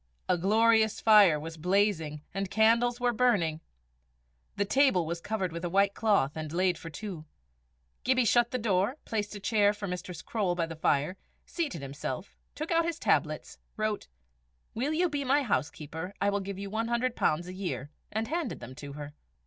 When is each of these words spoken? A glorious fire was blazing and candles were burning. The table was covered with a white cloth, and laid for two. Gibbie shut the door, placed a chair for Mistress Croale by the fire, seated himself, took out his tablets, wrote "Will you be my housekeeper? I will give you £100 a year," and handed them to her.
A 0.27 0.35
glorious 0.35 0.99
fire 0.99 1.39
was 1.39 1.57
blazing 1.57 2.23
and 2.33 2.49
candles 2.49 2.99
were 2.99 3.13
burning. 3.13 3.61
The 4.55 4.65
table 4.65 5.05
was 5.05 5.21
covered 5.21 5.51
with 5.51 5.63
a 5.63 5.69
white 5.69 5.93
cloth, 5.93 6.31
and 6.33 6.51
laid 6.51 6.75
for 6.79 6.89
two. 6.89 7.25
Gibbie 8.03 8.25
shut 8.25 8.49
the 8.49 8.57
door, 8.57 8.97
placed 9.05 9.35
a 9.35 9.39
chair 9.39 9.73
for 9.75 9.87
Mistress 9.87 10.23
Croale 10.23 10.55
by 10.55 10.65
the 10.65 10.75
fire, 10.75 11.17
seated 11.45 11.83
himself, 11.83 12.35
took 12.55 12.71
out 12.71 12.83
his 12.83 12.97
tablets, 12.97 13.59
wrote 13.77 14.07
"Will 14.73 14.91
you 14.91 15.07
be 15.07 15.23
my 15.23 15.43
housekeeper? 15.43 16.15
I 16.19 16.31
will 16.31 16.39
give 16.39 16.57
you 16.57 16.71
£100 16.71 17.45
a 17.45 17.53
year," 17.53 17.91
and 18.11 18.27
handed 18.27 18.59
them 18.59 18.73
to 18.73 18.93
her. 18.93 19.13